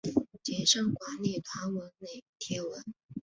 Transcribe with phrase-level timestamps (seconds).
[0.41, 2.83] 谨慎管理社团内贴文